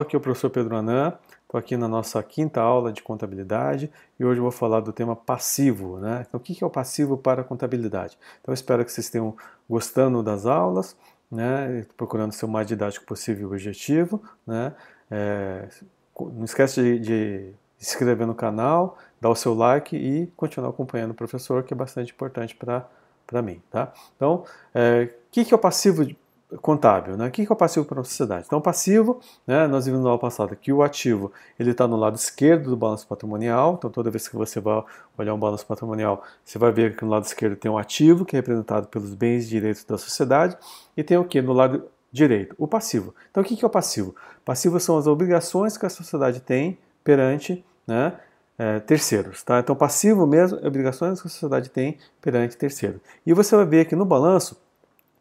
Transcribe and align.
Aqui 0.00 0.16
é 0.16 0.18
o 0.18 0.20
professor 0.20 0.48
Pedro 0.48 0.74
Anan, 0.76 1.12
estou 1.42 1.58
aqui 1.58 1.76
na 1.76 1.86
nossa 1.86 2.22
quinta 2.22 2.58
aula 2.58 2.90
de 2.90 3.02
contabilidade 3.02 3.92
e 4.18 4.24
hoje 4.24 4.40
vou 4.40 4.50
falar 4.50 4.80
do 4.80 4.94
tema 4.94 5.14
passivo. 5.14 5.98
Né? 5.98 6.24
Então, 6.26 6.40
o 6.40 6.42
que 6.42 6.64
é 6.64 6.66
o 6.66 6.70
passivo 6.70 7.18
para 7.18 7.42
a 7.42 7.44
contabilidade? 7.44 8.18
Então, 8.40 8.54
espero 8.54 8.82
que 8.82 8.90
vocês 8.90 9.04
estejam 9.04 9.36
gostando 9.68 10.22
das 10.22 10.46
aulas, 10.46 10.96
né? 11.30 11.84
procurando 11.98 12.32
ser 12.32 12.46
o 12.46 12.48
mais 12.48 12.66
didático 12.66 13.04
possível 13.04 13.42
e 13.42 13.44
objetivo. 13.44 14.22
Né? 14.46 14.72
É, 15.10 15.68
não 16.18 16.46
esquece 16.46 16.80
de, 16.80 16.98
de 16.98 17.54
se 17.76 17.92
inscrever 17.92 18.26
no 18.26 18.34
canal, 18.34 18.96
dar 19.20 19.28
o 19.28 19.34
seu 19.34 19.52
like 19.52 19.94
e 19.94 20.28
continuar 20.28 20.70
acompanhando 20.70 21.10
o 21.10 21.14
professor, 21.14 21.62
que 21.62 21.74
é 21.74 21.76
bastante 21.76 22.10
importante 22.10 22.56
para 22.56 23.42
mim. 23.42 23.60
Tá? 23.70 23.92
Então, 24.16 24.46
é, 24.74 25.10
o 25.26 25.30
que 25.30 25.52
é 25.52 25.54
o 25.54 25.58
passivo 25.58 26.06
contábil. 26.60 27.16
Né? 27.16 27.28
O 27.28 27.30
que 27.30 27.42
é 27.42 27.46
o 27.50 27.56
passivo 27.56 27.84
para 27.86 28.00
a 28.00 28.04
sociedade? 28.04 28.44
Então, 28.46 28.58
o 28.58 28.62
passivo, 28.62 29.20
né, 29.46 29.66
nós 29.66 29.86
vimos 29.86 30.00
na 30.00 30.08
aula 30.08 30.18
passada 30.18 30.54
que 30.56 30.72
o 30.72 30.82
ativo 30.82 31.32
ele 31.58 31.70
está 31.70 31.86
no 31.86 31.96
lado 31.96 32.16
esquerdo 32.16 32.70
do 32.70 32.76
balanço 32.76 33.06
patrimonial. 33.06 33.76
Então, 33.78 33.90
toda 33.90 34.10
vez 34.10 34.28
que 34.28 34.36
você 34.36 34.60
vai 34.60 34.82
olhar 35.16 35.34
um 35.34 35.38
balanço 35.38 35.66
patrimonial, 35.66 36.22
você 36.44 36.58
vai 36.58 36.72
ver 36.72 36.96
que 36.96 37.04
no 37.04 37.10
lado 37.10 37.24
esquerdo 37.24 37.56
tem 37.56 37.70
um 37.70 37.78
ativo, 37.78 38.24
que 38.24 38.36
é 38.36 38.38
representado 38.38 38.88
pelos 38.88 39.14
bens 39.14 39.46
e 39.46 39.48
direitos 39.48 39.84
da 39.84 39.96
sociedade, 39.96 40.56
e 40.96 41.02
tem 41.02 41.16
o 41.16 41.24
que 41.24 41.40
no 41.40 41.52
lado 41.52 41.84
direito? 42.12 42.54
O 42.58 42.66
passivo. 42.66 43.14
Então, 43.30 43.42
o 43.42 43.46
que 43.46 43.64
é 43.64 43.66
o 43.66 43.70
passivo? 43.70 44.14
Passivo 44.44 44.80
são 44.80 44.98
as 44.98 45.06
obrigações 45.06 45.76
que 45.76 45.86
a 45.86 45.90
sociedade 45.90 46.40
tem 46.40 46.78
perante 47.04 47.64
né, 47.86 48.14
é, 48.58 48.80
terceiros. 48.80 49.42
Tá? 49.42 49.60
Então, 49.60 49.74
passivo 49.74 50.26
mesmo 50.26 50.58
é 50.62 50.66
obrigações 50.66 51.20
que 51.20 51.28
a 51.28 51.30
sociedade 51.30 51.70
tem 51.70 51.98
perante 52.20 52.56
terceiros. 52.56 53.00
E 53.24 53.32
você 53.32 53.56
vai 53.56 53.64
ver 53.64 53.84
que 53.86 53.96
no 53.96 54.04
balanço, 54.04 54.60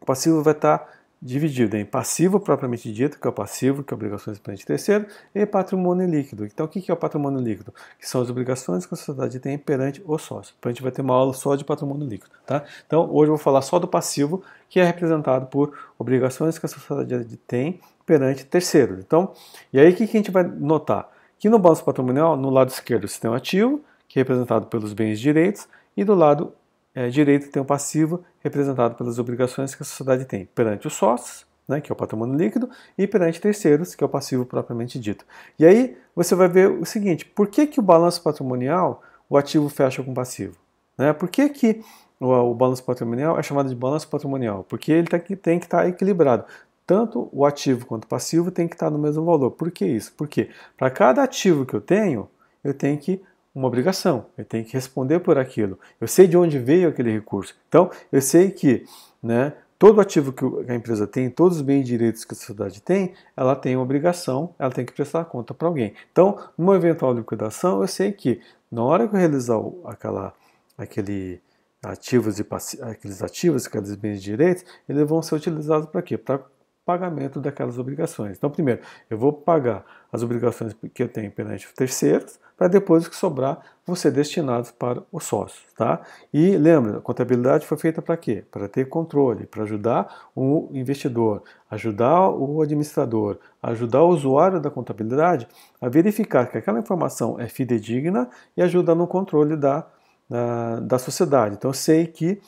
o 0.00 0.04
passivo 0.04 0.42
vai 0.42 0.54
estar 0.54 0.78
tá 0.78 0.97
dividido 1.20 1.76
em 1.76 1.84
passivo 1.84 2.38
propriamente 2.38 2.92
dito, 2.92 3.18
que 3.18 3.26
é 3.26 3.30
o 3.30 3.32
passivo, 3.32 3.82
que 3.82 3.92
é 3.92 3.96
obrigações 3.96 4.38
perante 4.38 4.64
terceiro, 4.64 5.06
e 5.34 5.44
patrimônio 5.44 6.08
líquido. 6.08 6.44
Então, 6.44 6.66
o 6.66 6.68
que 6.68 6.90
é 6.90 6.94
o 6.94 6.96
patrimônio 6.96 7.40
líquido? 7.40 7.74
Que 7.98 8.08
são 8.08 8.22
as 8.22 8.30
obrigações 8.30 8.86
que 8.86 8.94
a 8.94 8.96
sociedade 8.96 9.40
tem 9.40 9.58
perante 9.58 10.02
o 10.06 10.16
sócio. 10.18 10.54
Então, 10.58 10.70
a 10.70 10.72
gente 10.72 10.82
vai 10.82 10.92
ter 10.92 11.02
uma 11.02 11.14
aula 11.14 11.32
só 11.32 11.56
de 11.56 11.64
patrimônio 11.64 12.06
líquido. 12.06 12.30
Tá? 12.46 12.64
Então, 12.86 13.08
hoje 13.10 13.30
eu 13.30 13.36
vou 13.36 13.38
falar 13.38 13.62
só 13.62 13.78
do 13.78 13.88
passivo, 13.88 14.42
que 14.68 14.78
é 14.78 14.84
representado 14.84 15.46
por 15.46 15.76
obrigações 15.98 16.58
que 16.58 16.66
a 16.66 16.68
sociedade 16.68 17.36
tem 17.46 17.80
perante 18.06 18.46
terceiro. 18.46 18.98
Então, 19.00 19.32
e 19.72 19.80
aí 19.80 19.90
o 19.90 19.96
que 19.96 20.04
a 20.04 20.06
gente 20.06 20.30
vai 20.30 20.44
notar? 20.44 21.10
Que 21.38 21.48
no 21.48 21.58
balanço 21.58 21.84
patrimonial, 21.84 22.36
no 22.36 22.50
lado 22.50 22.70
esquerdo, 22.70 23.06
você 23.06 23.20
tem 23.20 23.30
o 23.30 23.34
ativo, 23.34 23.80
que 24.08 24.18
é 24.18 24.22
representado 24.22 24.66
pelos 24.66 24.92
bens 24.92 25.18
e 25.18 25.22
direitos, 25.22 25.68
e 25.96 26.04
do 26.04 26.14
lado 26.14 26.52
é, 26.98 27.08
direito 27.08 27.48
tem 27.48 27.62
um 27.62 27.64
passivo 27.64 28.24
representado 28.40 28.96
pelas 28.96 29.20
obrigações 29.20 29.72
que 29.72 29.84
a 29.84 29.86
sociedade 29.86 30.24
tem 30.24 30.46
perante 30.46 30.88
os 30.88 30.94
sócios, 30.94 31.46
né, 31.68 31.80
que 31.80 31.92
é 31.92 31.94
o 31.94 31.96
patrimônio 31.96 32.34
líquido, 32.36 32.68
e 32.96 33.06
perante 33.06 33.40
terceiros, 33.40 33.94
que 33.94 34.02
é 34.02 34.06
o 34.06 34.08
passivo 34.08 34.44
propriamente 34.44 34.98
dito. 34.98 35.24
E 35.56 35.64
aí 35.64 35.96
você 36.16 36.34
vai 36.34 36.48
ver 36.48 36.68
o 36.68 36.84
seguinte: 36.84 37.24
por 37.24 37.46
que, 37.46 37.68
que 37.68 37.78
o 37.78 37.82
balanço 37.82 38.20
patrimonial 38.20 39.00
o 39.30 39.36
ativo 39.36 39.68
fecha 39.68 40.02
com 40.02 40.12
passivo? 40.12 40.56
Né? 40.96 41.12
Por 41.12 41.28
que, 41.28 41.48
que 41.50 41.84
o, 42.18 42.32
o 42.32 42.52
balanço 42.54 42.82
patrimonial 42.82 43.38
é 43.38 43.44
chamado 43.44 43.68
de 43.68 43.76
balanço 43.76 44.08
patrimonial? 44.08 44.64
Porque 44.64 44.90
ele 44.90 45.06
tá, 45.06 45.20
tem 45.20 45.60
que 45.60 45.66
estar 45.66 45.82
tá 45.82 45.88
equilibrado. 45.88 46.46
Tanto 46.84 47.28
o 47.30 47.46
ativo 47.46 47.86
quanto 47.86 48.06
o 48.06 48.08
passivo 48.08 48.50
tem 48.50 48.66
que 48.66 48.74
estar 48.74 48.86
tá 48.86 48.90
no 48.90 48.98
mesmo 48.98 49.24
valor. 49.24 49.52
Por 49.52 49.70
que 49.70 49.86
isso? 49.86 50.12
Porque 50.16 50.50
para 50.76 50.90
cada 50.90 51.22
ativo 51.22 51.64
que 51.64 51.74
eu 51.74 51.80
tenho, 51.80 52.28
eu 52.64 52.74
tenho 52.74 52.98
que 52.98 53.22
uma 53.58 53.66
obrigação, 53.66 54.26
eu 54.38 54.44
tenho 54.44 54.64
que 54.64 54.72
responder 54.72 55.18
por 55.18 55.36
aquilo. 55.36 55.78
Eu 56.00 56.06
sei 56.06 56.28
de 56.28 56.36
onde 56.36 56.58
veio 56.58 56.88
aquele 56.88 57.10
recurso. 57.10 57.56
Então, 57.68 57.90
eu 58.12 58.22
sei 58.22 58.52
que 58.52 58.84
né, 59.20 59.52
todo 59.76 60.00
ativo 60.00 60.32
que 60.32 60.44
a 60.70 60.74
empresa 60.76 61.08
tem, 61.08 61.28
todos 61.28 61.56
os 61.56 61.62
bens 61.62 61.80
e 61.80 61.84
direitos 61.84 62.24
que 62.24 62.32
a 62.32 62.36
sociedade 62.36 62.80
tem, 62.80 63.14
ela 63.36 63.56
tem 63.56 63.74
uma 63.74 63.82
obrigação, 63.82 64.54
ela 64.58 64.70
tem 64.70 64.84
que 64.84 64.92
prestar 64.92 65.24
conta 65.24 65.52
para 65.52 65.66
alguém. 65.66 65.92
Então, 66.12 66.38
numa 66.56 66.76
eventual 66.76 67.12
liquidação, 67.12 67.80
eu 67.80 67.88
sei 67.88 68.12
que 68.12 68.40
na 68.70 68.84
hora 68.84 69.08
que 69.08 69.14
eu 69.16 69.18
realizar 69.18 69.60
aquela, 69.84 70.32
aquele 70.76 71.40
ativos 71.82 72.38
e 72.38 72.46
aqueles 72.82 73.22
ativos, 73.22 73.66
aqueles 73.66 73.94
bens 73.96 74.18
e 74.18 74.22
direitos, 74.22 74.64
eles 74.88 75.08
vão 75.08 75.20
ser 75.20 75.34
utilizados 75.34 75.88
para 75.88 76.02
quê? 76.02 76.16
Para 76.16 76.40
pagamento 76.88 77.38
daquelas 77.38 77.78
obrigações. 77.78 78.38
Então, 78.38 78.48
primeiro, 78.48 78.80
eu 79.10 79.18
vou 79.18 79.30
pagar 79.30 79.84
as 80.10 80.22
obrigações 80.22 80.74
que 80.94 81.02
eu 81.02 81.08
tenho 81.08 81.30
perante 81.30 81.66
os 81.66 81.72
terceiros, 81.74 82.40
para 82.56 82.66
depois 82.66 83.06
o 83.06 83.10
que 83.10 83.14
sobrar 83.14 83.60
vão 83.86 83.94
ser 83.94 84.10
destinados 84.10 84.70
para 84.70 85.02
os 85.12 85.24
sócios. 85.24 85.70
Tá? 85.76 86.00
E 86.32 86.56
lembra, 86.56 86.96
a 86.96 87.00
contabilidade 87.02 87.66
foi 87.66 87.76
feita 87.76 88.00
para 88.00 88.16
quê? 88.16 88.42
Para 88.50 88.66
ter 88.68 88.88
controle, 88.88 89.44
para 89.44 89.64
ajudar 89.64 90.30
o 90.34 90.70
investidor, 90.72 91.42
ajudar 91.70 92.30
o 92.30 92.62
administrador, 92.62 93.36
ajudar 93.62 94.02
o 94.02 94.08
usuário 94.08 94.58
da 94.58 94.70
contabilidade 94.70 95.46
a 95.78 95.90
verificar 95.90 96.46
que 96.46 96.56
aquela 96.56 96.78
informação 96.78 97.38
é 97.38 97.48
fidedigna 97.48 98.30
e 98.56 98.62
ajuda 98.62 98.94
no 98.94 99.06
controle 99.06 99.56
da, 99.56 99.86
da, 100.26 100.80
da 100.80 100.98
sociedade. 100.98 101.56
Então, 101.56 101.68
eu 101.68 101.74
sei 101.74 102.06
que 102.06 102.40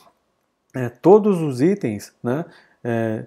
é, 0.75 0.89
todos 0.89 1.43
os 1.43 1.61
itens, 1.61 2.15
né, 2.22 2.47
é, 2.83 3.27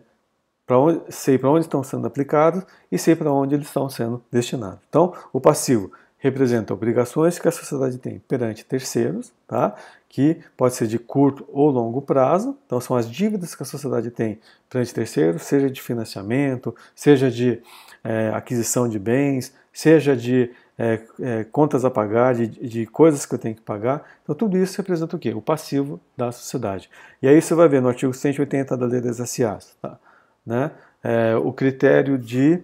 onde, 0.78 1.01
sei 1.09 1.38
para 1.38 1.50
onde 1.50 1.66
estão 1.66 1.84
sendo 1.84 2.07
aplicados 2.07 2.63
e 2.91 2.97
sei 2.97 3.16
para 3.16 3.31
onde 3.31 3.56
eles 3.56 3.67
estão 3.67 3.89
sendo 3.89 4.23
destinados. 4.31 4.79
Então, 4.89 5.13
o 5.31 5.39
passivo 5.39 5.91
representa 6.17 6.73
obrigações 6.73 7.38
que 7.38 7.47
a 7.47 7.51
sociedade 7.51 7.97
tem 7.97 8.19
perante 8.19 8.63
terceiros, 8.63 9.33
tá? 9.45 9.75
que 10.07 10.38
pode 10.56 10.75
ser 10.75 10.88
de 10.88 11.00
curto 11.00 11.44
ou 11.51 11.69
longo 11.69 12.01
prazo, 12.01 12.56
então 12.66 12.79
são 12.79 12.95
as 12.95 13.09
dívidas 13.09 13.56
que 13.56 13.63
a 13.63 13.66
sociedade 13.66 14.12
tem 14.12 14.39
perante 14.69 14.94
terceiros, 14.94 15.41
seja 15.41 15.69
de 15.69 15.81
financiamento, 15.81 16.73
seja 16.95 17.31
de 17.31 17.59
é, 18.03 18.31
aquisição 18.33 18.88
de 18.88 19.00
bens, 19.00 19.53
seja 19.73 20.16
de 20.16 20.51
é, 20.78 21.01
é, 21.19 21.44
contas 21.45 21.83
a 21.83 21.89
pagar, 21.89 22.35
de, 22.35 22.47
de, 22.47 22.85
coisas 22.85 23.25
que 23.25 23.33
eu 23.33 23.39
tenho 23.39 23.56
que 23.56 23.62
pagar. 23.62 24.03
Então, 24.23 24.35
tudo 24.35 24.57
isso 24.57 24.78
representa 24.78 25.16
o 25.16 25.19
quê? 25.19 25.33
O 25.33 25.41
passivo 25.41 26.00
da 26.16 26.31
sociedade. 26.31 26.89
E 27.22 27.28
aí 27.28 27.41
você 27.41 27.53
vai 27.53 27.67
ver 27.67 27.81
no 27.81 27.88
artigo 27.88 28.13
180 28.13 28.75
da 28.78 28.85
Lei 28.85 29.01
das 29.01 29.17
SAs. 29.17 29.75
Tá? 29.81 29.97
Né, 30.46 30.72
é, 31.04 31.36
o 31.36 31.52
critério 31.52 32.18
de 32.18 32.62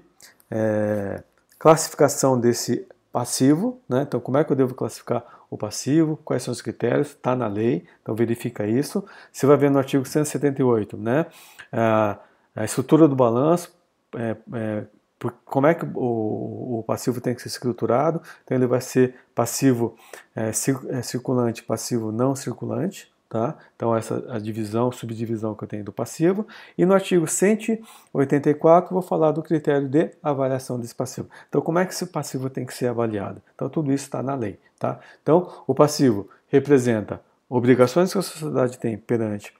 é, 0.50 1.24
classificação 1.58 2.40
desse 2.40 2.88
passivo, 3.12 3.80
né, 3.88 4.04
então 4.08 4.20
como 4.20 4.38
é 4.38 4.44
que 4.44 4.52
eu 4.52 4.56
devo 4.56 4.74
classificar 4.74 5.24
o 5.50 5.58
passivo, 5.58 6.18
quais 6.24 6.44
são 6.44 6.52
os 6.52 6.62
critérios, 6.62 7.10
está 7.10 7.36
na 7.36 7.48
lei, 7.48 7.84
então 8.02 8.14
verifica 8.14 8.68
isso. 8.68 9.04
Você 9.32 9.48
vai 9.48 9.58
ver 9.58 9.72
no 9.72 9.80
artigo 9.80 10.06
178, 10.06 10.96
né, 10.96 11.26
a, 11.72 12.20
a 12.56 12.66
estrutura 12.66 13.08
do 13.08 13.16
balanço, 13.16 13.76
é, 14.16 14.36
é, 14.54 14.84
por, 15.18 15.34
como 15.44 15.68
é 15.68 15.74
que 15.74 15.86
o, 15.86 16.80
o, 16.80 16.84
passivo 16.88 17.20
tem 17.20 17.36
que 17.36 17.42
ser 17.42 17.50
estruturado, 17.50 18.22
então 18.44 18.58
ele 18.58 18.66
vai 18.66 18.80
ser 18.80 19.16
passivo 19.36 19.98
é, 20.36 20.50
é 20.50 21.02
circulante, 21.02 21.62
passivo 21.62 22.12
não 22.12 22.36
circulante, 22.36 23.12
Tá? 23.30 23.56
Então, 23.76 23.96
essa 23.96 24.26
a 24.30 24.40
divisão, 24.40 24.92
subdivisão 24.92 25.54
que 25.54 25.64
eu 25.64 25.68
tenho 25.68 25.84
do 25.84 25.92
passivo. 25.92 26.48
E 26.76 26.84
no 26.84 26.96
artigo 26.96 27.28
184, 27.28 28.92
vou 28.92 29.04
falar 29.04 29.32
do 29.32 29.44
critério 29.44 29.88
de 29.88 30.10
avaliação 30.24 30.80
desse 30.80 30.96
passivo. 30.96 31.30
Então, 31.48 31.62
como 31.62 31.78
é 31.78 31.86
que 31.86 31.94
esse 31.94 32.08
passivo 32.08 32.50
tem 32.50 32.66
que 32.66 32.74
ser 32.74 32.88
avaliado? 32.88 33.40
Então, 33.54 33.70
tudo 33.70 33.94
isso 33.94 34.06
está 34.06 34.24
na 34.24 34.34
lei. 34.34 34.60
Tá? 34.80 35.00
Então, 35.22 35.64
o 35.68 35.76
passivo 35.76 36.28
representa 36.48 37.22
obrigações 37.48 38.12
que 38.12 38.18
a 38.18 38.22
sociedade 38.24 38.80
tem 38.80 38.98
perante 38.98 39.54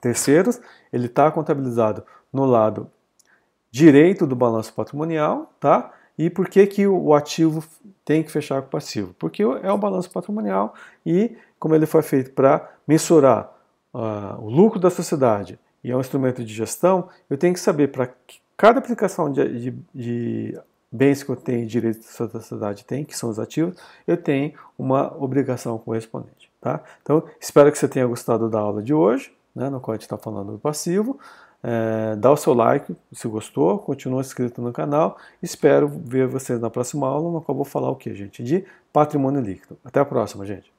terceiros, 0.00 0.60
ele 0.92 1.06
está 1.06 1.30
contabilizado 1.30 2.04
no 2.32 2.44
lado 2.44 2.90
direito 3.70 4.26
do 4.26 4.36
balanço 4.36 4.72
patrimonial, 4.72 5.52
tá? 5.60 5.92
E 6.16 6.28
por 6.28 6.48
que, 6.48 6.66
que 6.66 6.86
o 6.86 7.14
ativo 7.14 7.62
tem 8.04 8.22
que 8.22 8.30
fechar 8.30 8.60
com 8.60 8.68
o 8.68 8.70
passivo? 8.70 9.14
Porque 9.18 9.42
é 9.42 9.70
o 9.70 9.78
balanço 9.78 10.10
patrimonial 10.10 10.74
e, 11.06 11.36
como 11.58 11.74
ele 11.74 11.86
foi 11.86 12.02
feito 12.02 12.32
para 12.32 12.70
mensurar 12.86 13.52
uh, 13.92 14.40
o 14.40 14.48
lucro 14.48 14.78
da 14.78 14.90
sociedade 14.90 15.58
e 15.82 15.90
é 15.90 15.96
um 15.96 16.00
instrumento 16.00 16.44
de 16.44 16.52
gestão, 16.52 17.08
eu 17.30 17.38
tenho 17.38 17.54
que 17.54 17.60
saber 17.60 17.88
para 17.88 18.10
cada 18.56 18.78
aplicação 18.78 19.30
de, 19.30 19.70
de, 19.70 19.78
de 19.94 20.60
bens 20.90 21.22
que 21.22 21.30
eu 21.30 21.36
tenho, 21.36 21.66
direitos 21.66 22.16
que 22.16 22.22
a 22.22 22.28
sociedade 22.28 22.84
tem, 22.84 23.04
que 23.04 23.16
são 23.16 23.30
os 23.30 23.38
ativos, 23.38 23.78
eu 24.06 24.16
tenho 24.16 24.52
uma 24.78 25.14
obrigação 25.22 25.78
correspondente. 25.78 26.50
Tá? 26.60 26.80
Então, 27.02 27.22
espero 27.40 27.70
que 27.70 27.78
você 27.78 27.86
tenha 27.86 28.06
gostado 28.06 28.48
da 28.50 28.58
aula 28.58 28.82
de 28.82 28.92
hoje, 28.92 29.32
né, 29.54 29.70
no 29.70 29.80
qual 29.80 29.92
a 29.92 29.96
gente 29.96 30.02
está 30.02 30.18
falando 30.18 30.52
do 30.52 30.58
passivo. 30.58 31.18
É, 31.62 32.14
dá 32.16 32.30
o 32.30 32.36
seu 32.36 32.54
like 32.54 32.94
se 33.12 33.26
gostou, 33.26 33.78
continua 33.78 34.20
inscrito 34.20 34.62
no 34.62 34.72
canal. 34.72 35.16
Espero 35.42 35.88
ver 35.88 36.26
vocês 36.26 36.60
na 36.60 36.70
próxima 36.70 37.06
aula, 37.06 37.30
no 37.32 37.40
qual 37.40 37.54
vou 37.54 37.64
falar 37.64 37.90
o 37.90 37.96
que, 37.96 38.14
gente? 38.14 38.42
De 38.42 38.64
patrimônio 38.92 39.40
líquido. 39.40 39.76
Até 39.84 40.00
a 40.00 40.04
próxima, 40.04 40.46
gente. 40.46 40.77